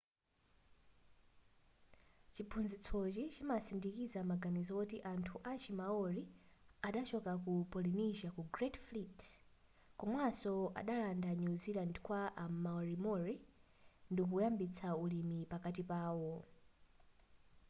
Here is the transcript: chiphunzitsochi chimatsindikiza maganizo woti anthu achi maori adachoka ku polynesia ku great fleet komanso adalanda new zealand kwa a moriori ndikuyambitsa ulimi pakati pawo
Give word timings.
chiphunzitsochi 2.33 3.23
chimatsindikiza 3.33 4.19
maganizo 4.31 4.71
woti 4.79 4.97
anthu 5.13 5.35
achi 5.51 5.71
maori 5.79 6.23
adachoka 6.87 7.33
ku 7.43 7.51
polynesia 7.71 8.29
ku 8.35 8.41
great 8.55 8.75
fleet 8.87 9.19
komanso 9.99 10.53
adalanda 10.79 11.29
new 11.41 11.55
zealand 11.63 11.95
kwa 12.05 12.21
a 12.43 12.45
moriori 12.65 13.35
ndikuyambitsa 14.11 14.87
ulimi 15.03 15.39
pakati 15.51 15.83
pawo 15.91 16.31